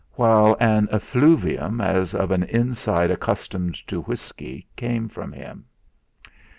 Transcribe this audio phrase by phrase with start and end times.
[0.15, 5.63] while an effluvium, as of an inside accustomed to whisky came from him.